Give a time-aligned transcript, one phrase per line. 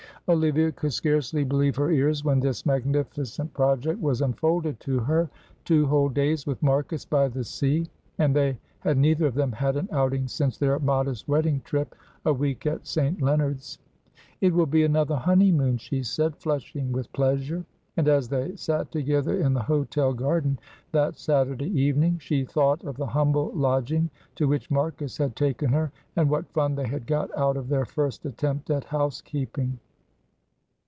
[0.29, 5.29] Olivia could scarcely believe her ears when this magnificent project was unfolded to her.
[5.65, 7.87] Two whole days with Marcus by the sea!
[8.17, 12.31] And they had neither of them had an outing since their modest wedding trip, a
[12.31, 13.21] week at St.
[13.21, 13.79] Leonards.
[14.39, 17.65] "It will be another honeymoon," she said, flushing with pleasure.
[17.97, 20.59] And as they sat together in the hotel garden
[20.93, 25.91] that Saturday evening, she thought of the humble lodging to which Marcus had taken her,
[26.15, 29.79] and what fun they had got out of their first attempt at housekeeping.